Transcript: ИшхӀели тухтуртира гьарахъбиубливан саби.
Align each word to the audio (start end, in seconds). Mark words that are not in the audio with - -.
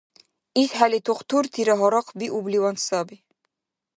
ИшхӀели 0.61 0.99
тухтуртира 1.05 1.75
гьарахъбиубливан 1.79 2.75
саби. 2.85 3.17